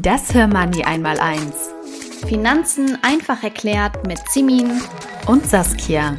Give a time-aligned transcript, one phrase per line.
[0.00, 1.70] Das Hörmoney einmal eins.
[2.28, 4.80] Finanzen einfach erklärt mit Simin
[5.26, 6.16] und Saskia.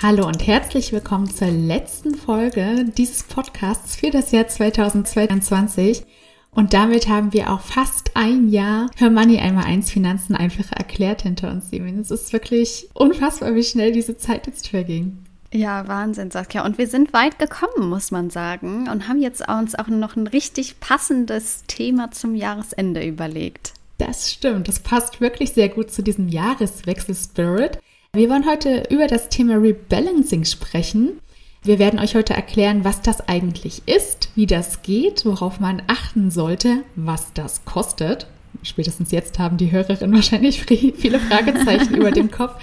[0.00, 6.04] Hallo und herzlich willkommen zur letzten Folge dieses Podcasts für das Jahr 2022.
[6.52, 11.22] Und damit haben wir auch fast ein Jahr Hör Money einmal eins Finanzen einfach erklärt
[11.22, 11.98] hinter uns, Simin.
[11.98, 15.24] Es ist wirklich unfassbar, wie schnell diese Zeit jetzt verging.
[15.52, 16.64] Ja, Wahnsinn, Saskia.
[16.64, 20.26] Und wir sind weit gekommen, muss man sagen, und haben jetzt uns auch noch ein
[20.26, 23.72] richtig passendes Thema zum Jahresende überlegt.
[23.96, 24.68] Das stimmt.
[24.68, 27.78] Das passt wirklich sehr gut zu diesem Jahreswechsel-Spirit.
[28.12, 31.20] Wir wollen heute über das Thema Rebalancing sprechen.
[31.62, 36.30] Wir werden euch heute erklären, was das eigentlich ist, wie das geht, worauf man achten
[36.30, 38.26] sollte, was das kostet
[38.62, 40.62] spätestens jetzt haben die Hörerinnen wahrscheinlich
[40.96, 42.60] viele Fragezeichen über dem Kopf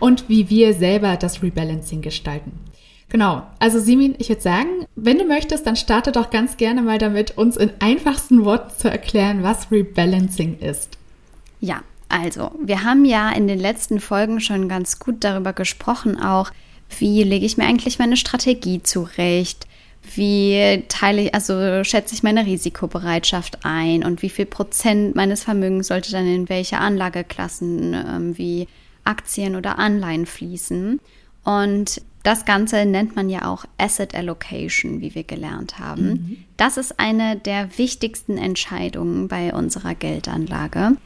[0.00, 2.52] und wie wir selber das Rebalancing gestalten.
[3.10, 6.98] Genau, also Simin, ich würde sagen, wenn du möchtest, dann starte doch ganz gerne mal
[6.98, 10.98] damit, uns in einfachsten Worten zu erklären, was Rebalancing ist.
[11.60, 16.50] Ja, also wir haben ja in den letzten Folgen schon ganz gut darüber gesprochen, auch
[16.98, 19.66] wie lege ich mir eigentlich meine Strategie zurecht,
[20.14, 25.88] wie teile ich, also schätze ich meine Risikobereitschaft ein und wie viel Prozent meines Vermögens
[25.88, 28.68] sollte dann in welche Anlageklassen ähm, wie
[29.04, 31.00] Aktien oder Anleihen fließen.
[31.44, 36.08] Und das Ganze nennt man ja auch Asset Allocation, wie wir gelernt haben.
[36.08, 36.36] Mhm.
[36.56, 40.96] Das ist eine der wichtigsten Entscheidungen bei unserer Geldanlage.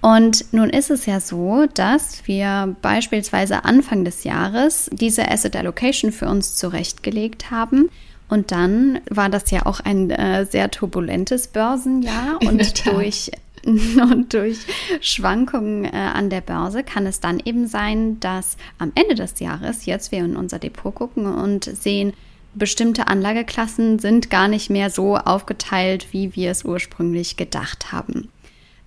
[0.00, 6.12] Und nun ist es ja so, dass wir beispielsweise Anfang des Jahres diese Asset Allocation
[6.12, 7.88] für uns zurechtgelegt haben
[8.28, 13.30] und dann war das ja auch ein äh, sehr turbulentes Börsenjahr und durch
[13.66, 14.58] und durch
[15.00, 19.84] Schwankungen äh, an der Börse kann es dann eben sein, dass am Ende des Jahres
[19.84, 22.12] jetzt wir in unser Depot gucken und sehen,
[22.54, 28.28] bestimmte Anlageklassen sind gar nicht mehr so aufgeteilt, wie wir es ursprünglich gedacht haben.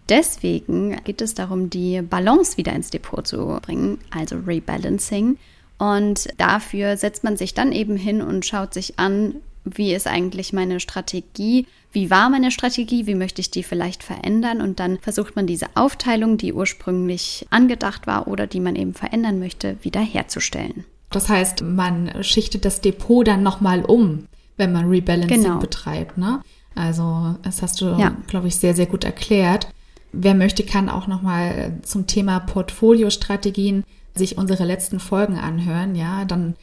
[0.10, 5.38] Deswegen geht es darum, die Balance wieder ins Depot zu bringen, also Rebalancing.
[5.82, 9.34] Und dafür setzt man sich dann eben hin und schaut sich an,
[9.66, 14.62] wie ist eigentlich meine Strategie, wie war meine Strategie, wie möchte ich die vielleicht verändern
[14.62, 19.40] und dann versucht man diese Aufteilung, die ursprünglich angedacht war oder die man eben verändern
[19.40, 20.86] möchte, wiederherzustellen.
[21.10, 24.28] Das heißt, man schichtet das Depot dann nochmal um,
[24.58, 25.58] wenn man Rebalancing genau.
[25.58, 26.16] betreibt.
[26.16, 26.42] Ne?
[26.76, 28.16] Also das hast du, ja.
[28.28, 29.68] glaube ich, sehr, sehr gut erklärt.
[30.14, 33.84] Wer möchte, kann auch nochmal zum Thema Portfoliostrategien
[34.16, 36.56] sich unsere letzten Folgen anhören, ja, dann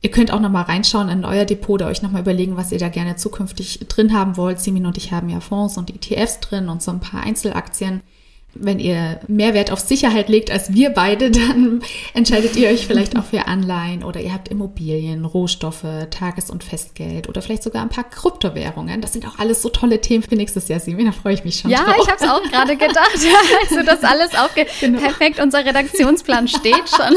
[0.00, 2.88] Ihr könnt auch nochmal reinschauen in euer Depot oder euch nochmal überlegen, was ihr da
[2.88, 4.60] gerne zukünftig drin haben wollt.
[4.60, 8.02] Simin und ich haben ja Fonds und ETFs drin und so ein paar Einzelaktien
[8.54, 11.82] wenn ihr mehr Wert auf Sicherheit legt als wir beide, dann
[12.14, 17.28] entscheidet ihr euch vielleicht auch für Anleihen oder ihr habt Immobilien, Rohstoffe, Tages- und Festgeld
[17.28, 19.00] oder vielleicht sogar ein paar Kryptowährungen.
[19.00, 21.06] Das sind auch alles so tolle Themen für nächstes Jahr, Simin.
[21.06, 21.70] Da freue ich mich schon.
[21.70, 21.96] Ja, drauf.
[22.02, 22.98] ich habe es auch gerade gedacht.
[23.70, 25.00] Also das alles aufge genau.
[25.00, 25.40] perfekt.
[25.40, 27.14] Unser Redaktionsplan steht schon.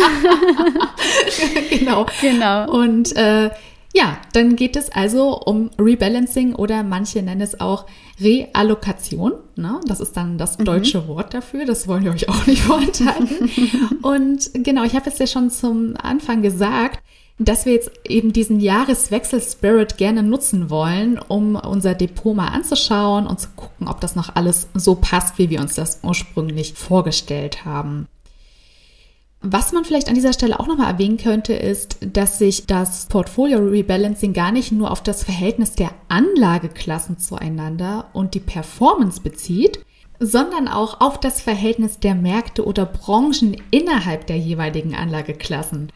[1.69, 2.05] genau.
[2.19, 2.71] Genau.
[2.71, 3.49] Und äh,
[3.93, 7.85] ja, dann geht es also um Rebalancing oder manche nennen es auch
[8.19, 9.33] Reallokation.
[9.55, 9.81] Ne?
[9.85, 10.65] Das ist dann das mhm.
[10.65, 11.07] deutsche mhm.
[11.07, 11.65] Wort dafür.
[11.65, 13.49] Das wollen wir euch auch nicht vorenthalten.
[14.01, 17.01] Und genau, ich habe es ja schon zum Anfang gesagt,
[17.37, 23.39] dass wir jetzt eben diesen Jahreswechsel-Spirit gerne nutzen wollen, um unser Depot mal anzuschauen und
[23.39, 28.07] zu gucken, ob das noch alles so passt, wie wir uns das ursprünglich vorgestellt haben.
[29.43, 33.57] Was man vielleicht an dieser Stelle auch nochmal erwähnen könnte, ist, dass sich das Portfolio
[33.57, 39.83] Rebalancing gar nicht nur auf das Verhältnis der Anlageklassen zueinander und die Performance bezieht,
[40.19, 45.91] sondern auch auf das Verhältnis der Märkte oder Branchen innerhalb der jeweiligen Anlageklassen.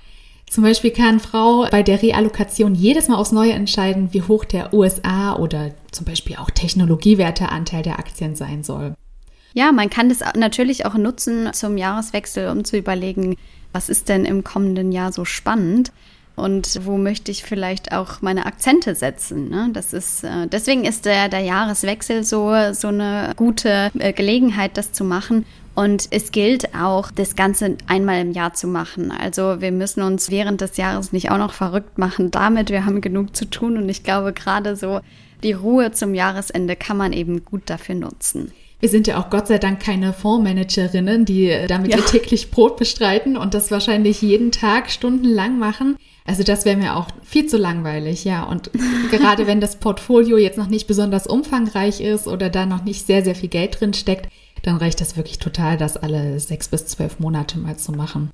[0.50, 4.74] Zum Beispiel kann Frau bei der Reallokation jedes Mal aufs Neue entscheiden, wie hoch der
[4.74, 8.96] USA oder zum Beispiel auch Technologiewerteanteil der Aktien sein soll.
[9.56, 13.38] Ja, man kann das natürlich auch nutzen zum Jahreswechsel, um zu überlegen,
[13.72, 15.92] was ist denn im kommenden Jahr so spannend.
[16.36, 19.48] und wo möchte ich vielleicht auch meine Akzente setzen.
[19.48, 19.70] Ne?
[19.72, 24.92] Das ist, äh, deswegen ist der, der Jahreswechsel so, so eine gute äh, Gelegenheit, das
[24.92, 25.46] zu machen.
[25.76, 29.12] Und es gilt auch, das Ganze einmal im Jahr zu machen.
[29.12, 32.70] Also wir müssen uns während des Jahres nicht auch noch verrückt machen damit.
[32.70, 35.00] Wir haben genug zu tun und ich glaube gerade so
[35.42, 38.52] die Ruhe zum Jahresende kann man eben gut dafür nutzen.
[38.86, 41.98] Wir sind ja auch Gott sei Dank keine Fondsmanagerinnen, die damit ja.
[41.98, 45.98] ihr täglich Brot bestreiten und das wahrscheinlich jeden Tag stundenlang machen.
[46.24, 48.44] Also das wäre mir auch viel zu langweilig, ja.
[48.44, 48.70] Und
[49.10, 53.24] gerade wenn das Portfolio jetzt noch nicht besonders umfangreich ist oder da noch nicht sehr,
[53.24, 57.18] sehr viel Geld drin steckt, dann reicht das wirklich total, das alle sechs bis zwölf
[57.18, 58.30] Monate mal zu machen.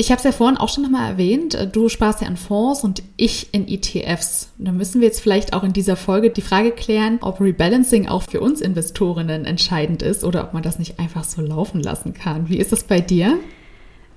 [0.00, 3.02] Ich habe es ja vorhin auch schon nochmal erwähnt, du sparst ja in Fonds und
[3.18, 4.48] ich in ETFs.
[4.56, 8.22] Da müssen wir jetzt vielleicht auch in dieser Folge die Frage klären, ob Rebalancing auch
[8.22, 12.48] für uns Investorinnen entscheidend ist oder ob man das nicht einfach so laufen lassen kann.
[12.48, 13.38] Wie ist das bei dir?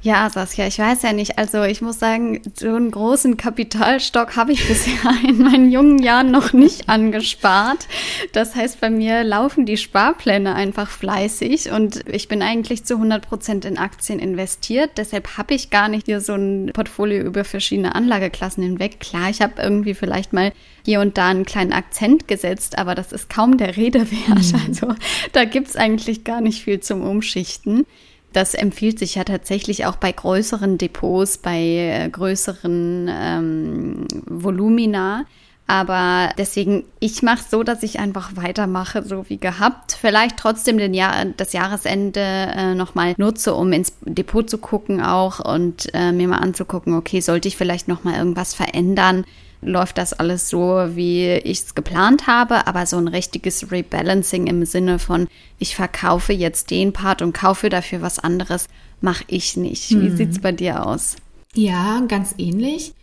[0.03, 1.37] Ja, Saskia, ich weiß ja nicht.
[1.37, 6.29] Also ich muss sagen, so einen großen Kapitalstock habe ich bisher in meinen jungen Jahren
[6.29, 7.87] noch nicht angespart.
[8.33, 13.25] Das heißt, bei mir laufen die Sparpläne einfach fleißig und ich bin eigentlich zu 100
[13.25, 14.91] Prozent in Aktien investiert.
[14.97, 18.99] Deshalb habe ich gar nicht hier so ein Portfolio über verschiedene Anlageklassen hinweg.
[18.99, 20.51] Klar, ich habe irgendwie vielleicht mal
[20.83, 24.51] hier und da einen kleinen Akzent gesetzt, aber das ist kaum der Rede wert.
[24.51, 24.61] Mhm.
[24.67, 24.95] Also
[25.31, 27.85] da gibt's eigentlich gar nicht viel zum Umschichten.
[28.33, 35.25] Das empfiehlt sich ja tatsächlich auch bei größeren Depots, bei äh, größeren ähm, Volumina.
[35.65, 39.93] Aber deswegen, ich mache so, dass ich einfach weitermache, so wie gehabt.
[39.99, 45.39] Vielleicht trotzdem den Jahr, das Jahresende äh, nochmal nutze, um ins Depot zu gucken auch
[45.39, 49.25] und äh, mir mal anzugucken, okay, sollte ich vielleicht nochmal irgendwas verändern?
[49.65, 54.65] Läuft das alles so, wie ich es geplant habe, aber so ein richtiges Rebalancing im
[54.65, 55.27] Sinne von,
[55.59, 58.67] ich verkaufe jetzt den Part und kaufe dafür was anderes,
[59.01, 59.91] mache ich nicht.
[59.91, 60.29] Wie hm.
[60.29, 61.15] es bei dir aus?
[61.53, 62.93] Ja, ganz ähnlich.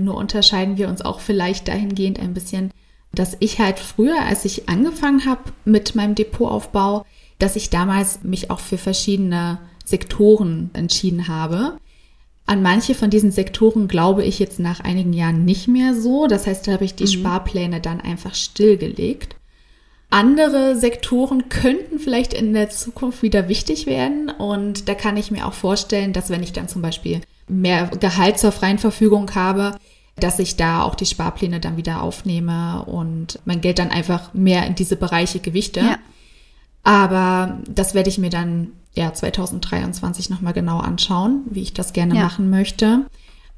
[0.00, 2.70] Nur unterscheiden wir uns auch vielleicht dahingehend ein bisschen,
[3.12, 7.06] dass ich halt früher, als ich angefangen habe mit meinem Depotaufbau,
[7.38, 11.78] dass ich damals mich auch für verschiedene Sektoren entschieden habe.
[12.46, 16.28] An manche von diesen Sektoren glaube ich jetzt nach einigen Jahren nicht mehr so.
[16.28, 17.08] Das heißt, da habe ich die mhm.
[17.08, 19.34] Sparpläne dann einfach stillgelegt.
[20.10, 24.30] Andere Sektoren könnten vielleicht in der Zukunft wieder wichtig werden.
[24.30, 28.38] Und da kann ich mir auch vorstellen, dass wenn ich dann zum Beispiel mehr Gehalt
[28.38, 29.76] zur freien Verfügung habe,
[30.18, 34.66] dass ich da auch die Sparpläne dann wieder aufnehme und mein Geld dann einfach mehr
[34.66, 35.80] in diese Bereiche gewichte.
[35.80, 35.98] Ja.
[36.86, 42.14] Aber das werde ich mir dann ja 2023 nochmal genau anschauen, wie ich das gerne
[42.14, 42.22] ja.
[42.22, 43.06] machen möchte.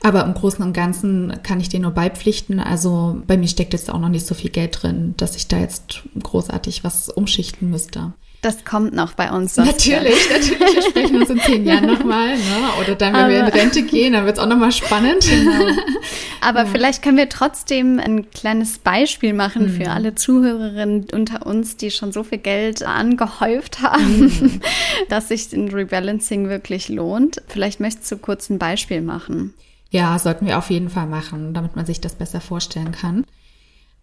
[0.02, 2.58] Aber im Großen und Ganzen kann ich dir nur beipflichten.
[2.58, 5.58] Also bei mir steckt jetzt auch noch nicht so viel Geld drin, dass ich da
[5.58, 8.14] jetzt großartig was umschichten müsste.
[8.40, 9.56] Das kommt noch bei uns.
[9.56, 10.74] Natürlich, natürlich.
[10.74, 12.36] Wir sprechen uns in zehn Jahren nochmal.
[12.36, 12.42] Ne?
[12.80, 15.26] Oder dann, wenn Aber, wir in Rente gehen, dann wird es auch nochmal spannend.
[15.28, 15.72] Genau.
[16.40, 16.66] Aber ja.
[16.66, 19.70] vielleicht können wir trotzdem ein kleines Beispiel machen mhm.
[19.70, 24.60] für alle Zuhörerinnen unter uns, die schon so viel Geld angehäuft haben, mhm.
[25.08, 27.42] dass sich ein Rebalancing wirklich lohnt.
[27.48, 29.52] Vielleicht möchtest du kurz ein Beispiel machen.
[29.90, 33.24] Ja, sollten wir auf jeden Fall machen, damit man sich das besser vorstellen kann.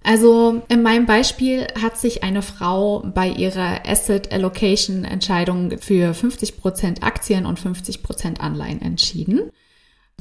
[0.05, 6.57] Also in meinem Beispiel hat sich eine Frau bei ihrer Asset Allocation Entscheidung für 50
[6.57, 9.49] Prozent Aktien und 50 Prozent Anleihen entschieden.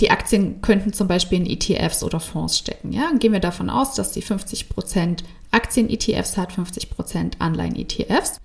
[0.01, 2.93] Die Aktien könnten zum Beispiel in ETFs oder Fonds stecken.
[2.93, 8.41] Ja, gehen wir davon aus, dass sie 50 Prozent Aktien-ETFs hat, 50 Prozent Anleihen-ETFs.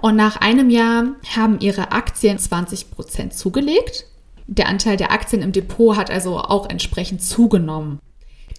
[0.00, 4.06] Und nach einem Jahr haben ihre Aktien 20 Prozent zugelegt.
[4.46, 8.00] Der Anteil der Aktien im Depot hat also auch entsprechend zugenommen.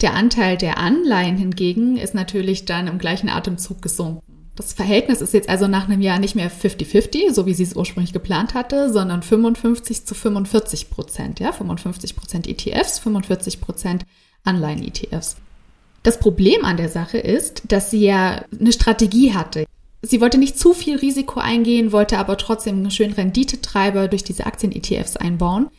[0.01, 4.21] Der Anteil der Anleihen hingegen ist natürlich dann im gleichen Atemzug gesunken.
[4.55, 7.75] Das Verhältnis ist jetzt also nach einem Jahr nicht mehr 50-50, so wie sie es
[7.75, 11.39] ursprünglich geplant hatte, sondern 55 zu 45 Prozent.
[11.39, 14.05] Ja, 55 Prozent ETFs, 45 Prozent
[14.43, 15.37] Anleihen-ETFs.
[16.03, 19.65] Das Problem an der Sache ist, dass sie ja eine Strategie hatte.
[20.01, 24.47] Sie wollte nicht zu viel Risiko eingehen, wollte aber trotzdem einen schönen Renditetreiber durch diese
[24.47, 25.69] Aktien-ETFs einbauen.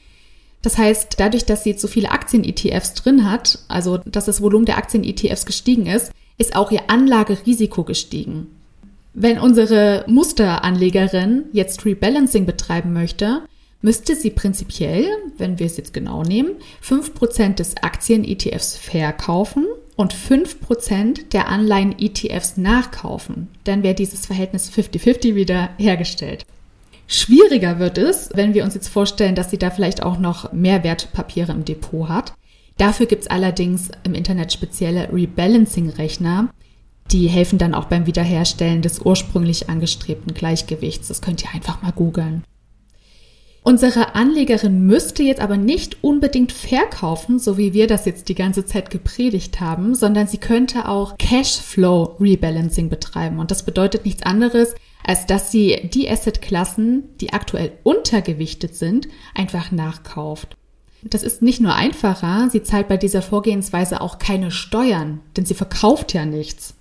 [0.63, 4.65] Das heißt, dadurch, dass sie jetzt so viele Aktien-ETFs drin hat, also dass das Volumen
[4.65, 8.47] der Aktien-ETFs gestiegen ist, ist auch ihr Anlagerisiko gestiegen.
[9.15, 13.43] Wenn unsere Musteranlegerin jetzt Rebalancing betreiben möchte,
[13.83, 16.53] müsste sie prinzipiell, wenn wir es jetzt genau nehmen,
[16.83, 19.67] 5% des Aktien-ETFs verkaufen
[19.97, 23.49] und 5% der Anleihen-ETFs nachkaufen.
[23.65, 26.47] Dann wäre dieses Verhältnis 50-50 wieder hergestellt.
[27.15, 30.83] Schwieriger wird es, wenn wir uns jetzt vorstellen, dass sie da vielleicht auch noch mehr
[30.83, 32.33] Wertpapiere im Depot hat.
[32.79, 36.49] Dafür gibt es allerdings im Internet spezielle Rebalancing-Rechner,
[37.11, 41.09] die helfen dann auch beim Wiederherstellen des ursprünglich angestrebten Gleichgewichts.
[41.09, 42.45] Das könnt ihr einfach mal googeln.
[43.63, 48.65] Unsere Anlegerin müsste jetzt aber nicht unbedingt verkaufen, so wie wir das jetzt die ganze
[48.65, 53.39] Zeit gepredigt haben, sondern sie könnte auch Cashflow Rebalancing betreiben.
[53.39, 59.71] Und das bedeutet nichts anderes, als dass sie die Assetklassen, die aktuell untergewichtet sind, einfach
[59.71, 60.57] nachkauft.
[61.03, 65.55] Das ist nicht nur einfacher, sie zahlt bei dieser Vorgehensweise auch keine Steuern, denn sie
[65.55, 66.75] verkauft ja nichts.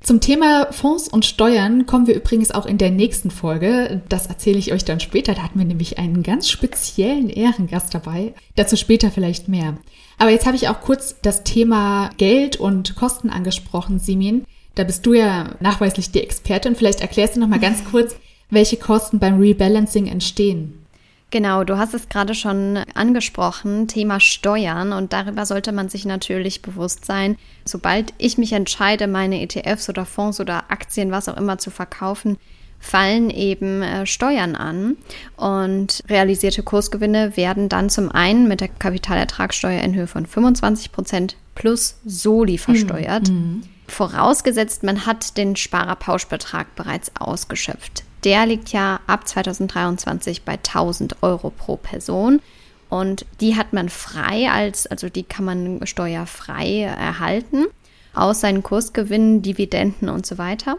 [0.00, 4.00] Zum Thema Fonds und Steuern kommen wir übrigens auch in der nächsten Folge.
[4.08, 5.34] Das erzähle ich euch dann später.
[5.34, 8.32] Da hatten wir nämlich einen ganz speziellen Ehrengast dabei.
[8.54, 9.76] Dazu später vielleicht mehr.
[10.16, 14.44] Aber jetzt habe ich auch kurz das Thema Geld und Kosten angesprochen, Simin.
[14.78, 16.76] Da bist du ja nachweislich die Expertin.
[16.76, 18.14] Vielleicht erklärst du noch mal ganz kurz,
[18.48, 20.86] welche Kosten beim Rebalancing entstehen.
[21.32, 24.92] Genau, du hast es gerade schon angesprochen, Thema Steuern.
[24.92, 27.36] Und darüber sollte man sich natürlich bewusst sein.
[27.64, 32.36] Sobald ich mich entscheide, meine ETFs oder Fonds oder Aktien, was auch immer zu verkaufen,
[32.78, 34.96] fallen eben äh, Steuern an.
[35.36, 41.34] Und realisierte Kursgewinne werden dann zum einen mit der Kapitalertragssteuer in Höhe von 25 Prozent
[41.56, 43.28] plus Soli versteuert.
[43.28, 43.64] Mhm.
[43.88, 51.50] Vorausgesetzt, man hat den Sparerpauschbetrag bereits ausgeschöpft der liegt ja ab 2023 bei 1000 Euro
[51.50, 52.40] pro Person.
[52.88, 57.66] Und die hat man frei als, also die kann man steuerfrei erhalten
[58.14, 60.78] aus seinen Kursgewinnen, Dividenden und so weiter.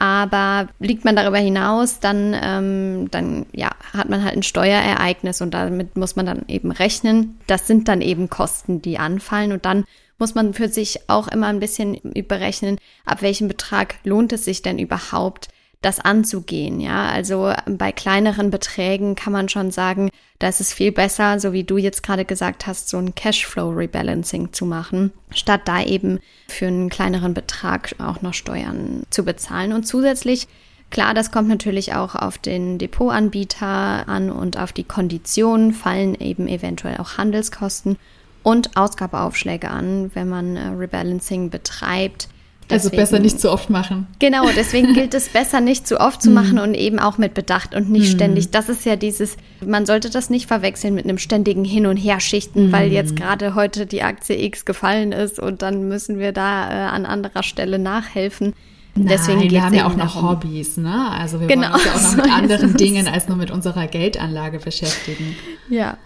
[0.00, 5.54] Aber liegt man darüber hinaus, dann, ähm, dann ja, hat man halt ein Steuerereignis und
[5.54, 7.38] damit muss man dann eben rechnen.
[7.46, 9.84] Das sind dann eben Kosten, die anfallen und dann
[10.18, 14.62] muss man für sich auch immer ein bisschen berechnen, ab welchem Betrag lohnt es sich
[14.62, 15.48] denn überhaupt,
[15.84, 16.80] das anzugehen.
[16.80, 21.52] Ja, also bei kleineren Beträgen kann man schon sagen, da ist es viel besser, so
[21.52, 26.20] wie du jetzt gerade gesagt hast, so ein Cashflow Rebalancing zu machen, statt da eben
[26.48, 29.72] für einen kleineren Betrag auch noch Steuern zu bezahlen.
[29.72, 30.48] Und zusätzlich
[30.90, 33.66] Klar, das kommt natürlich auch auf den Depotanbieter
[34.06, 37.96] an und auf die Konditionen fallen eben eventuell auch Handelskosten
[38.44, 42.28] und Ausgabeaufschläge an, wenn man äh, Rebalancing betreibt.
[42.70, 44.06] Also deswegen, also besser nicht zu oft machen.
[44.20, 46.34] Genau, deswegen gilt es besser nicht zu oft zu mhm.
[46.34, 48.16] machen und eben auch mit Bedacht und nicht mm.
[48.16, 48.50] ständig.
[48.52, 52.72] Das ist ja dieses, man sollte das nicht verwechseln mit einem ständigen Hin- und Herschichten,
[52.72, 56.88] weil jetzt gerade heute die Aktie X gefallen ist und dann müssen wir da äh,
[56.88, 58.54] an anderer Stelle nachhelfen.
[58.94, 60.30] Nein, Deswegen wir haben ja auch noch darum.
[60.30, 61.10] Hobbys, ne?
[61.10, 63.88] Also wir genau, wollen uns ja auch noch mit anderen Dingen als nur mit unserer
[63.88, 65.36] Geldanlage beschäftigen.
[65.68, 65.98] Ja.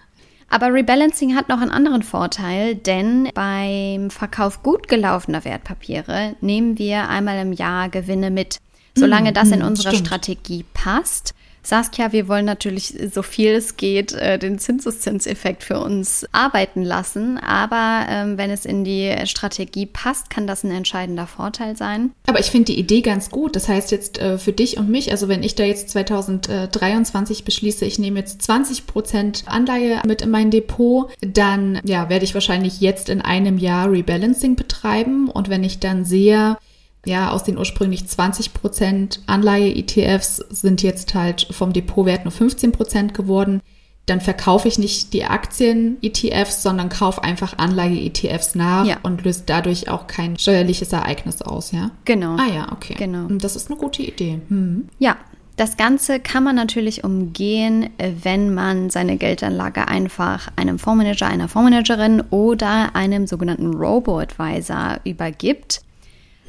[0.49, 7.07] Aber Rebalancing hat noch einen anderen Vorteil, denn beim Verkauf gut gelaufener Wertpapiere nehmen wir
[7.07, 8.57] einmal im Jahr Gewinne mit.
[8.95, 10.07] Solange hm, das in hm, unsere Stimmt.
[10.07, 16.25] Strategie passt, Saskia, wir wollen natürlich so viel es geht äh, den Zinseszinseffekt für uns
[16.31, 21.75] arbeiten lassen, aber ähm, wenn es in die Strategie passt, kann das ein entscheidender Vorteil
[21.75, 22.11] sein.
[22.27, 23.55] Aber ich finde die Idee ganz gut.
[23.55, 27.85] Das heißt jetzt äh, für dich und mich, also wenn ich da jetzt 2023 beschließe,
[27.85, 32.81] ich nehme jetzt 20 Prozent Anleihe mit in mein Depot, dann ja, werde ich wahrscheinlich
[32.81, 36.57] jetzt in einem Jahr Rebalancing betreiben und wenn ich dann sehe,
[37.05, 43.13] ja, aus den ursprünglich 20 Prozent Anleihe-ETFs sind jetzt halt vom Depotwert nur 15 Prozent
[43.13, 43.61] geworden.
[44.05, 48.97] Dann verkaufe ich nicht die Aktien-ETFs, sondern kaufe einfach Anleihe-ETFs nach ja.
[49.03, 51.91] und löse dadurch auch kein steuerliches Ereignis aus, ja?
[52.05, 52.35] Genau.
[52.37, 52.95] Ah ja, okay.
[52.97, 53.27] Genau.
[53.29, 54.39] Das ist eine gute Idee.
[54.49, 54.89] Hm.
[54.97, 55.17] Ja,
[55.59, 57.89] das Ganze kann man natürlich umgehen,
[58.23, 65.81] wenn man seine Geldanlage einfach einem Fondsmanager, einer Fondsmanagerin oder einem sogenannten Robo-Advisor übergibt.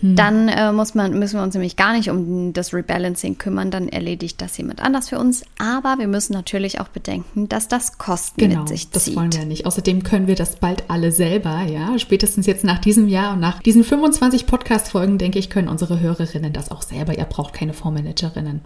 [0.00, 0.16] Hm.
[0.16, 3.88] Dann äh, muss man, müssen wir uns nämlich gar nicht um das Rebalancing kümmern, dann
[3.88, 5.44] erledigt das jemand anders für uns.
[5.58, 8.96] Aber wir müssen natürlich auch bedenken, dass das Kosten genau, mit sich zieht.
[8.96, 9.66] Das wollen wir nicht.
[9.66, 11.98] Außerdem können wir das bald alle selber, ja.
[11.98, 16.52] Spätestens jetzt nach diesem Jahr und nach diesen 25 Podcast-Folgen, denke ich, können unsere Hörerinnen
[16.52, 17.16] das auch selber.
[17.16, 18.62] Ihr braucht keine Fondsmanagerinnen.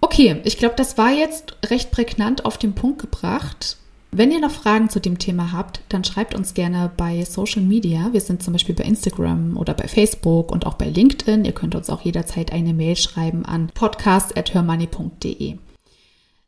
[0.00, 3.78] Okay, ich glaube, das war jetzt recht prägnant auf den Punkt gebracht.
[4.12, 8.08] Wenn ihr noch Fragen zu dem Thema habt, dann schreibt uns gerne bei Social Media.
[8.12, 11.44] Wir sind zum Beispiel bei Instagram oder bei Facebook und auch bei LinkedIn.
[11.44, 15.56] Ihr könnt uns auch jederzeit eine Mail schreiben an podcast.hörmoney.de.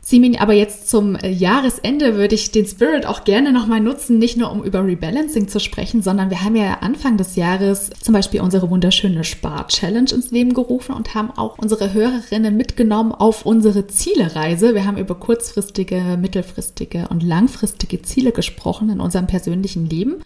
[0.09, 4.39] Simin, aber jetzt zum äh, Jahresende würde ich den Spirit auch gerne nochmal nutzen, nicht
[4.39, 8.41] nur um über Rebalancing zu sprechen, sondern wir haben ja Anfang des Jahres zum Beispiel
[8.41, 14.75] unsere wunderschöne Spar-Challenge ins Leben gerufen und haben auch unsere Hörerinnen mitgenommen auf unsere Zielereise.
[14.75, 20.23] Wir haben über kurzfristige, mittelfristige und langfristige Ziele gesprochen in unserem persönlichen Leben.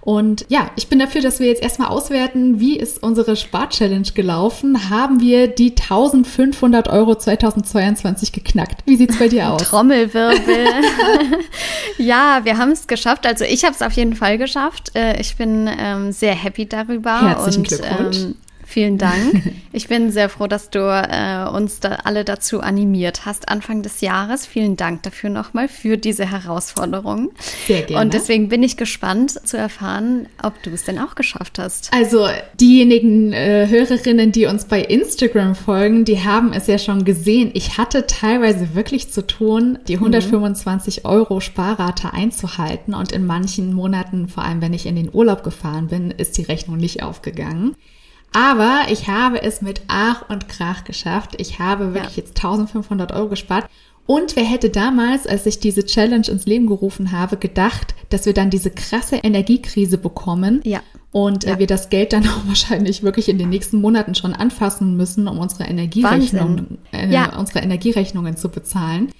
[0.00, 4.88] Und ja, ich bin dafür, dass wir jetzt erstmal auswerten, wie ist unsere Spar-Challenge gelaufen?
[4.88, 8.82] Haben wir die 1500 Euro 2022 geknackt?
[8.86, 9.62] Wie sieht's bei dir aus?
[9.62, 10.38] Trommelwirbel.
[11.98, 13.26] ja, wir haben es geschafft.
[13.26, 14.92] Also ich habe es auf jeden Fall geschafft.
[14.94, 17.20] Äh, ich bin ähm, sehr happy darüber.
[17.20, 18.16] Herzlichen und, Glückwunsch.
[18.16, 18.34] Ähm,
[18.70, 19.42] vielen Dank.
[19.72, 24.00] Ich bin sehr froh, dass du äh, uns da alle dazu animiert hast Anfang des
[24.00, 24.44] Jahres.
[24.44, 27.30] Vielen Dank dafür nochmal für diese Herausforderung.
[27.68, 28.02] Sehr gerne.
[28.02, 31.92] Und deswegen bin ich gespannt zu erfahren, ob du es denn auch geschafft hast.
[31.92, 32.26] Also
[32.60, 37.52] diejenigen äh, Hörerinnen, die uns bei Instagram folgen, die haben es ja schon gesehen.
[37.54, 41.10] Ich hatte teilweise wirklich zu tun, die 125 mhm.
[41.10, 45.86] Euro Sparrate einzuhalten und in manchen Monaten, vor allem wenn ich in den Urlaub gefahren
[45.86, 47.76] bin, ist die Rechnung nicht aufgegangen.
[48.32, 51.34] Aber ich habe es mit Ach und Krach geschafft.
[51.38, 52.22] Ich habe wirklich ja.
[52.22, 53.68] jetzt 1500 Euro gespart.
[54.06, 58.34] Und wer hätte damals, als ich diese Challenge ins Leben gerufen habe, gedacht, dass wir
[58.34, 60.80] dann diese krasse Energiekrise bekommen ja.
[61.12, 61.58] und äh, ja.
[61.60, 65.38] wir das Geld dann auch wahrscheinlich wirklich in den nächsten Monaten schon anfassen müssen, um
[65.38, 67.38] unsere Energierechnung, äh, ja.
[67.38, 69.12] unsere Energierechnungen zu bezahlen.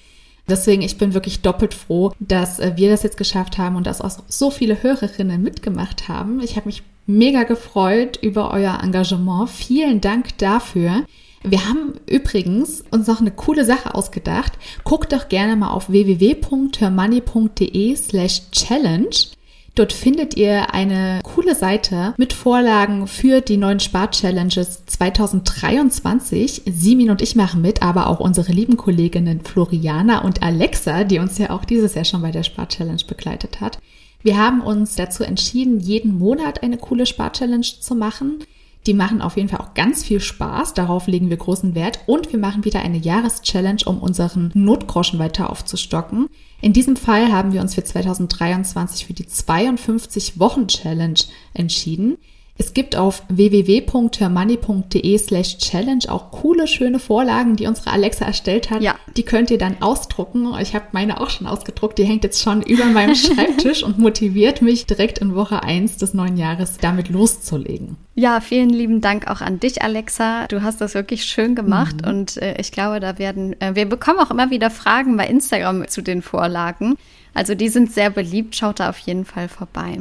[0.48, 4.00] Deswegen, ich bin wirklich doppelt froh, dass äh, wir das jetzt geschafft haben und dass
[4.00, 6.40] auch so viele Hörerinnen mitgemacht haben.
[6.40, 9.50] Ich habe mich mega gefreut über euer Engagement.
[9.50, 11.04] Vielen Dank dafür.
[11.42, 14.54] Wir haben übrigens uns noch eine coole Sache ausgedacht.
[14.84, 19.28] Guckt doch gerne mal auf www.hermoney.de slash challenge.
[19.74, 26.64] Dort findet ihr eine coole Seite mit Vorlagen für die neuen Spar-Challenges 2023.
[26.66, 31.38] Simin und ich machen mit, aber auch unsere lieben Kolleginnen Floriana und Alexa, die uns
[31.38, 33.78] ja auch dieses Jahr schon bei der Spar-Challenge begleitet hat.
[34.22, 38.44] Wir haben uns dazu entschieden, jeden Monat eine coole Spar-Challenge zu machen.
[38.86, 42.32] Die machen auf jeden Fall auch ganz viel Spaß, darauf legen wir großen Wert und
[42.32, 46.28] wir machen wieder eine Jahreschallenge, um unseren Notgroschen weiter aufzustocken.
[46.62, 51.20] In diesem Fall haben wir uns für 2023 für die 52 Wochen Challenge
[51.52, 52.16] entschieden.
[52.60, 58.82] Es gibt auf www.hermoney.de slash challenge auch coole, schöne Vorlagen, die unsere Alexa erstellt hat.
[58.82, 58.96] Ja.
[59.16, 60.46] Die könnt ihr dann ausdrucken.
[60.60, 61.96] Ich habe meine auch schon ausgedruckt.
[61.96, 66.12] Die hängt jetzt schon über meinem Schreibtisch und motiviert mich direkt in Woche 1 des
[66.12, 67.96] neuen Jahres damit loszulegen.
[68.14, 70.46] Ja, vielen lieben Dank auch an dich, Alexa.
[70.48, 72.08] Du hast das wirklich schön gemacht mhm.
[72.08, 75.88] und äh, ich glaube, da werden, äh, wir bekommen auch immer wieder Fragen bei Instagram
[75.88, 76.96] zu den Vorlagen.
[77.32, 78.54] Also die sind sehr beliebt.
[78.54, 80.00] Schaut da auf jeden Fall vorbei.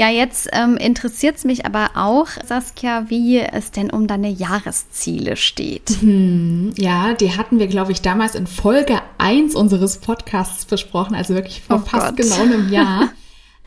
[0.00, 5.36] Ja, jetzt ähm, interessiert es mich aber auch, Saskia, wie es denn um deine Jahresziele
[5.36, 5.90] steht.
[6.00, 11.34] Hm, ja, die hatten wir, glaube ich, damals in Folge 1 unseres Podcasts besprochen, also
[11.34, 12.16] wirklich vor oh fast Gott.
[12.16, 13.10] genau einem Jahr.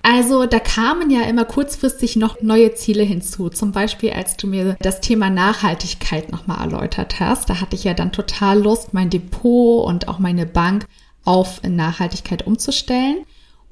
[0.01, 3.49] Also da kamen ja immer kurzfristig noch neue Ziele hinzu.
[3.49, 7.47] Zum Beispiel, als du mir das Thema Nachhaltigkeit nochmal erläutert hast.
[7.47, 10.87] Da hatte ich ja dann total Lust, mein Depot und auch meine Bank
[11.25, 13.23] auf Nachhaltigkeit umzustellen.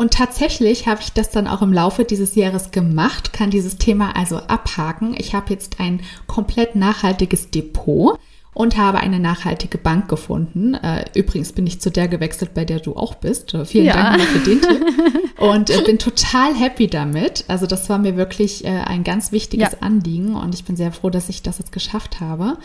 [0.01, 4.15] Und tatsächlich habe ich das dann auch im Laufe dieses Jahres gemacht, kann dieses Thema
[4.15, 5.13] also abhaken.
[5.15, 8.17] Ich habe jetzt ein komplett nachhaltiges Depot
[8.55, 10.73] und habe eine nachhaltige Bank gefunden.
[10.73, 13.53] Äh, übrigens bin ich zu der gewechselt, bei der du auch bist.
[13.53, 13.93] Äh, vielen ja.
[13.93, 14.85] Dank für den Tipp.
[15.37, 17.45] Und äh, bin total happy damit.
[17.47, 19.77] Also das war mir wirklich ein ganz wichtiges ja.
[19.81, 22.57] Anliegen und ich bin sehr froh, dass ich das jetzt geschafft habe.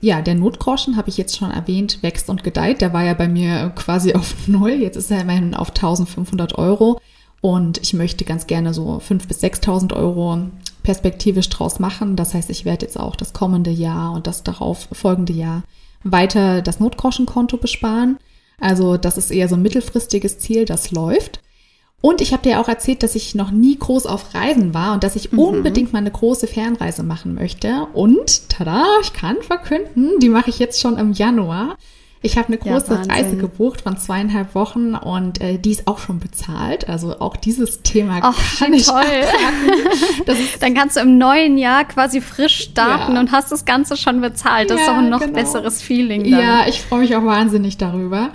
[0.00, 2.80] Ja, der Notgroschen habe ich jetzt schon erwähnt, wächst und gedeiht.
[2.80, 4.70] Der war ja bei mir quasi auf Null.
[4.70, 7.00] Jetzt ist er immerhin auf 1500 Euro.
[7.40, 10.48] Und ich möchte ganz gerne so 5.000 bis 6.000 Euro
[10.82, 12.16] perspektivisch draus machen.
[12.16, 15.62] Das heißt, ich werde jetzt auch das kommende Jahr und das darauf folgende Jahr
[16.02, 18.18] weiter das Notgroschenkonto besparen.
[18.60, 21.40] Also das ist eher so ein mittelfristiges Ziel, das läuft.
[22.00, 25.02] Und ich habe dir auch erzählt, dass ich noch nie groß auf Reisen war und
[25.02, 25.38] dass ich mhm.
[25.40, 27.88] unbedingt mal eine große Fernreise machen möchte.
[27.92, 31.76] Und tada, ich kann verkünden, die mache ich jetzt schon im Januar.
[32.20, 35.98] Ich habe eine große ja, Reise gebucht von zweieinhalb Wochen und äh, die ist auch
[35.98, 36.88] schon bezahlt.
[36.88, 39.04] Also auch dieses Thema Och, kann ich toll.
[40.60, 43.20] Dann kannst du im neuen Jahr quasi frisch starten ja.
[43.20, 44.70] und hast das Ganze schon bezahlt.
[44.70, 45.32] Das ja, ist doch ein noch genau.
[45.32, 46.28] besseres Feeling.
[46.28, 46.40] Dann.
[46.40, 48.30] Ja, ich freue mich auch wahnsinnig darüber.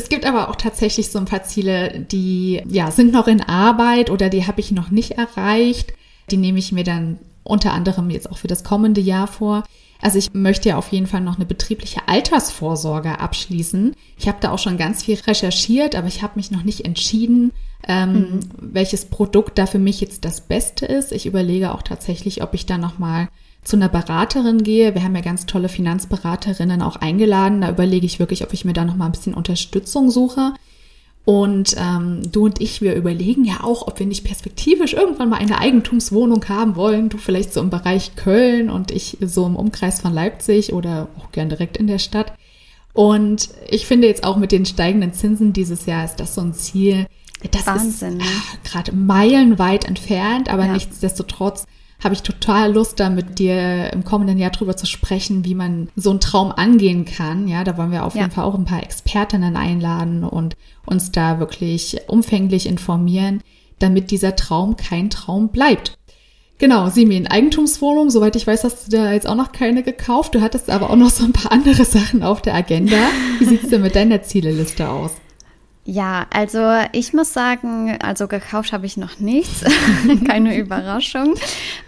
[0.00, 4.08] Es gibt aber auch tatsächlich so ein paar Ziele, die ja sind noch in Arbeit
[4.08, 5.92] oder die habe ich noch nicht erreicht.
[6.30, 9.62] Die nehme ich mir dann unter anderem jetzt auch für das kommende Jahr vor.
[10.00, 13.94] Also ich möchte ja auf jeden Fall noch eine betriebliche Altersvorsorge abschließen.
[14.16, 17.52] Ich habe da auch schon ganz viel recherchiert, aber ich habe mich noch nicht entschieden,
[17.86, 18.40] ähm, mhm.
[18.56, 21.12] welches Produkt da für mich jetzt das Beste ist.
[21.12, 23.28] Ich überlege auch tatsächlich, ob ich da noch mal
[23.62, 24.94] zu einer Beraterin gehe.
[24.94, 27.60] Wir haben ja ganz tolle Finanzberaterinnen auch eingeladen.
[27.60, 30.54] Da überlege ich wirklich, ob ich mir da noch mal ein bisschen Unterstützung suche.
[31.26, 35.36] Und ähm, du und ich, wir überlegen ja auch, ob wir nicht perspektivisch irgendwann mal
[35.36, 37.10] eine Eigentumswohnung haben wollen.
[37.10, 41.30] Du vielleicht so im Bereich Köln und ich so im Umkreis von Leipzig oder auch
[41.30, 42.32] gern direkt in der Stadt.
[42.94, 46.54] Und ich finde jetzt auch mit den steigenden Zinsen dieses Jahr ist das so ein
[46.54, 47.06] Ziel.
[47.50, 50.72] Das Wahnsinn, ist ah, gerade meilenweit entfernt, aber ja.
[50.72, 51.66] nichtsdestotrotz
[52.02, 55.88] habe ich total Lust, da mit dir im kommenden Jahr drüber zu sprechen, wie man
[55.96, 57.46] so einen Traum angehen kann.
[57.46, 58.22] Ja, da wollen wir auf ja.
[58.22, 63.42] jeden Fall auch ein paar Expertinnen einladen und uns da wirklich umfänglich informieren,
[63.78, 65.98] damit dieser Traum kein Traum bleibt.
[66.58, 68.10] Genau, Simin, Eigentumswohnung.
[68.10, 70.34] Soweit ich weiß, hast du da jetzt auch noch keine gekauft.
[70.34, 72.98] Du hattest aber auch noch so ein paar andere Sachen auf der Agenda.
[73.38, 75.12] Wie sieht es denn mit deiner Zieleliste aus?
[75.90, 76.60] Ja, also
[76.92, 79.64] ich muss sagen, also gekauft habe ich noch nichts,
[80.28, 81.34] keine Überraschung.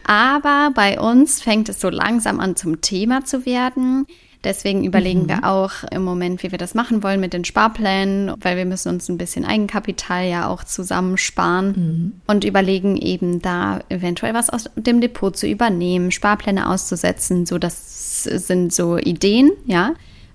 [0.03, 4.07] Aber bei uns fängt es so langsam an zum Thema zu werden.
[4.43, 5.29] Deswegen überlegen mhm.
[5.29, 8.89] wir auch im Moment, wie wir das machen wollen mit den Sparplänen, weil wir müssen
[8.89, 12.13] uns ein bisschen Eigenkapital ja auch zusammensparen mhm.
[12.27, 17.47] und überlegen eben da eventuell was aus dem Depot zu übernehmen, Sparpläne auszusetzen.
[17.47, 19.95] So, das sind so Ideen, ja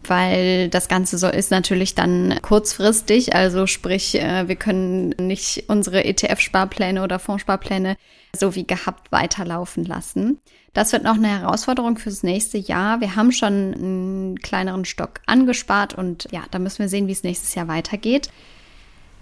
[0.09, 3.35] weil das Ganze so ist natürlich dann kurzfristig.
[3.35, 7.97] Also sprich, äh, wir können nicht unsere ETF-Sparpläne oder Fondssparpläne
[8.35, 10.39] so wie gehabt weiterlaufen lassen.
[10.73, 13.01] Das wird noch eine Herausforderung fürs nächste Jahr.
[13.01, 17.23] Wir haben schon einen kleineren Stock angespart und ja, da müssen wir sehen, wie es
[17.23, 18.29] nächstes Jahr weitergeht.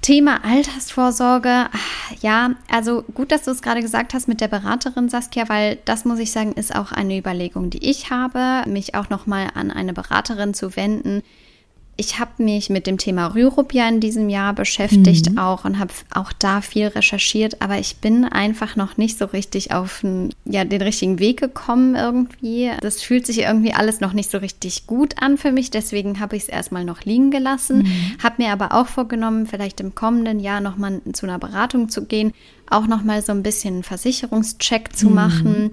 [0.05, 1.65] Thema Altersvorsorge.
[2.21, 6.05] Ja, also gut, dass du es gerade gesagt hast mit der Beraterin Saskia, weil das
[6.05, 9.93] muss ich sagen, ist auch eine Überlegung, die ich habe, mich auch nochmal an eine
[9.93, 11.23] Beraterin zu wenden,
[11.97, 15.37] ich habe mich mit dem Thema Rürup in diesem Jahr beschäftigt mhm.
[15.37, 19.71] auch und habe auch da viel recherchiert, aber ich bin einfach noch nicht so richtig
[19.71, 22.71] auf den, ja, den richtigen Weg gekommen irgendwie.
[22.81, 26.35] Das fühlt sich irgendwie alles noch nicht so richtig gut an für mich, deswegen habe
[26.35, 28.23] ich es erstmal noch liegen gelassen, mhm.
[28.23, 32.33] habe mir aber auch vorgenommen, vielleicht im kommenden Jahr nochmal zu einer Beratung zu gehen,
[32.69, 35.13] auch nochmal so ein bisschen einen Versicherungscheck zu mhm.
[35.15, 35.71] machen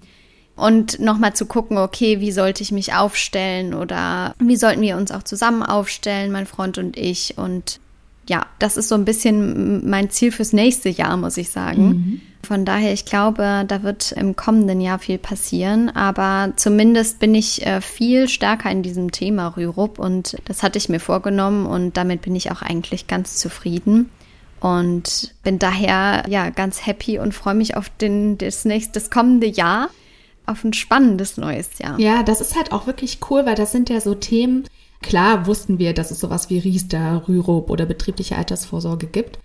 [0.63, 5.11] und nochmal zu gucken, okay, wie sollte ich mich aufstellen oder wie sollten wir uns
[5.11, 7.37] auch zusammen aufstellen, mein Freund und ich.
[7.37, 7.81] Und
[8.29, 11.83] ja, das ist so ein bisschen mein Ziel fürs nächste Jahr, muss ich sagen.
[11.83, 12.21] Mhm.
[12.47, 17.67] Von daher, ich glaube, da wird im kommenden Jahr viel passieren, aber zumindest bin ich
[17.67, 22.23] äh, viel stärker in diesem Thema Rürup und das hatte ich mir vorgenommen und damit
[22.23, 24.11] bin ich auch eigentlich ganz zufrieden
[24.61, 29.49] und bin daher ja ganz happy und freue mich auf den, das nächste, das kommende
[29.49, 29.89] Jahr
[30.47, 31.99] auf ein spannendes neues Jahr.
[31.99, 34.65] Ja, das ist halt auch wirklich cool, weil das sind ja so Themen.
[35.01, 39.39] Klar wussten wir, dass es sowas wie Riester, Rürup oder betriebliche Altersvorsorge gibt.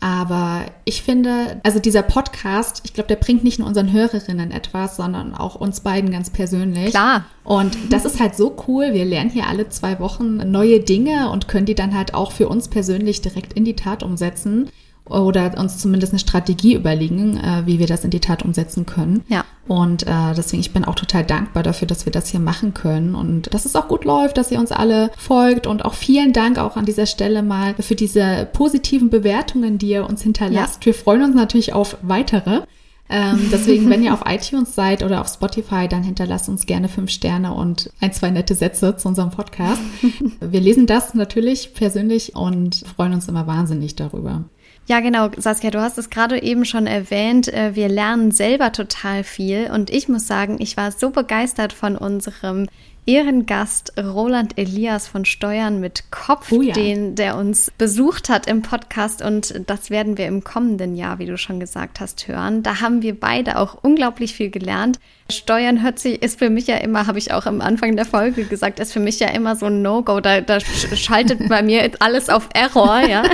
[0.00, 4.96] Aber ich finde, also dieser Podcast, ich glaube, der bringt nicht nur unseren Hörerinnen etwas,
[4.96, 6.90] sondern auch uns beiden ganz persönlich.
[6.90, 7.24] Klar.
[7.42, 8.92] Und das ist halt so cool.
[8.92, 12.48] Wir lernen hier alle zwei Wochen neue Dinge und können die dann halt auch für
[12.48, 14.68] uns persönlich direkt in die Tat umsetzen
[15.06, 19.22] oder uns zumindest eine Strategie überlegen, äh, wie wir das in die Tat umsetzen können.
[19.28, 19.44] Ja.
[19.68, 23.14] Und äh, deswegen, ich bin auch total dankbar dafür, dass wir das hier machen können
[23.14, 26.58] und dass es auch gut läuft, dass ihr uns alle folgt und auch vielen Dank
[26.58, 30.84] auch an dieser Stelle mal für diese positiven Bewertungen, die ihr uns hinterlasst.
[30.84, 30.86] Ja.
[30.86, 32.62] Wir freuen uns natürlich auf weitere.
[33.10, 37.10] Ähm, deswegen, wenn ihr auf iTunes seid oder auf Spotify, dann hinterlasst uns gerne fünf
[37.10, 39.80] Sterne und ein, zwei nette Sätze zu unserem Podcast.
[40.40, 44.44] Wir lesen das natürlich persönlich und freuen uns immer wahnsinnig darüber.
[44.86, 47.48] Ja, genau, Saskia, du hast es gerade eben schon erwähnt.
[47.48, 51.96] Äh, wir lernen selber total viel und ich muss sagen, ich war so begeistert von
[51.96, 52.66] unserem
[53.06, 56.72] Ehrengast Roland Elias von Steuern mit Kopf, oh ja.
[56.72, 59.22] den, der uns besucht hat im Podcast.
[59.22, 62.62] Und das werden wir im kommenden Jahr, wie du schon gesagt hast, hören.
[62.62, 64.98] Da haben wir beide auch unglaublich viel gelernt.
[65.30, 68.44] Steuern hört sich, ist für mich ja immer, habe ich auch am Anfang der Folge
[68.44, 70.20] gesagt, ist für mich ja immer so ein No-Go.
[70.20, 73.22] Da, da schaltet bei mir alles auf Error, ja.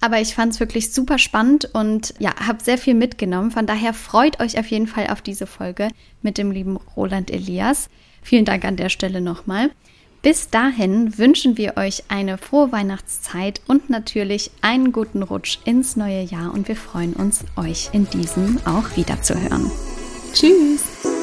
[0.00, 3.50] Aber ich fand es wirklich super spannend und ja, habe sehr viel mitgenommen.
[3.50, 5.88] Von daher freut euch auf jeden Fall auf diese Folge
[6.22, 7.88] mit dem lieben Roland Elias.
[8.22, 9.70] Vielen Dank an der Stelle nochmal.
[10.22, 16.22] Bis dahin wünschen wir euch eine frohe Weihnachtszeit und natürlich einen guten Rutsch ins neue
[16.22, 19.70] Jahr und wir freuen uns, euch in diesem auch wiederzuhören.
[20.32, 21.17] Tschüss!